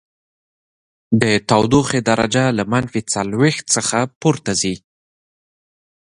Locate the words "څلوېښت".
3.13-3.65